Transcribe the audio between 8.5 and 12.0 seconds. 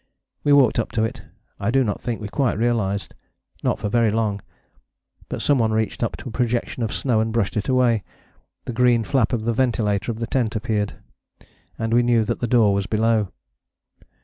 The green flap of the ventilator of the tent appeared, and